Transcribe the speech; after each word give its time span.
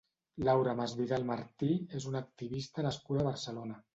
Laura 0.45 0.71
Masvidal 0.79 1.25
Martí 1.31 1.69
és 2.01 2.09
una 2.13 2.23
activista 2.27 2.87
nascuda 2.89 3.23
a 3.25 3.29
Barcelona. 3.31 3.81